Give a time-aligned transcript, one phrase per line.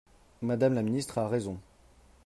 [0.41, 1.59] Madame la ministre a raison